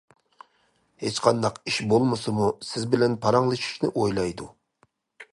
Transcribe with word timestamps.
ھېچقانداق 1.01 1.59
ئىش 1.71 1.77
بولمىسىمۇ 1.91 2.47
سىز 2.69 2.87
بىلەن 2.93 3.17
پاراڭلىشىشنى 3.25 3.91
ئويلايدۇ. 3.91 4.49